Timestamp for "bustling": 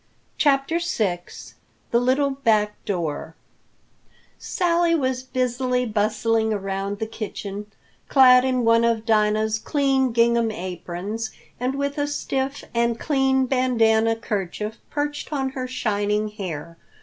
5.85-6.51